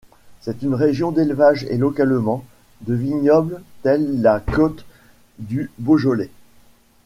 C'est 0.39 0.63
une 0.63 0.73
région 0.73 1.11
d'élevage 1.11 1.63
et 1.65 1.77
localement, 1.77 2.43
de 2.87 2.95
vignobles 2.95 3.61
tels 3.83 4.19
la 4.23 4.39
côte 4.39 4.83
du 5.37 5.69
Beaujolais. 5.77 6.31